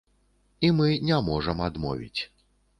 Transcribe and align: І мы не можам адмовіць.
І 0.69 0.71
мы 0.79 0.89
не 1.11 1.21
можам 1.29 1.63
адмовіць. 1.69 2.21